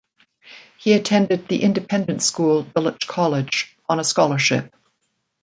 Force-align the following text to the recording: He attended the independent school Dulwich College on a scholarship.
He 0.79 0.93
attended 0.93 1.47
the 1.47 1.61
independent 1.61 2.23
school 2.23 2.63
Dulwich 2.63 3.05
College 3.07 3.77
on 3.87 3.99
a 3.99 4.03
scholarship. 4.03 4.75